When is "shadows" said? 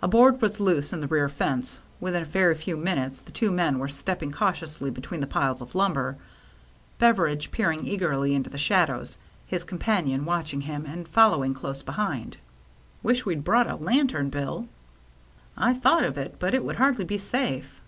8.56-9.18